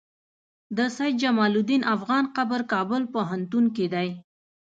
[0.77, 4.09] د سيد جمال الدين افغان قبر کابل پوهنتون کی دی